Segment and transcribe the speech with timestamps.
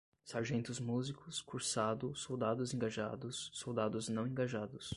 [0.23, 4.89] Sargentos músicos, cursado, soldados engajados, soldados não engajados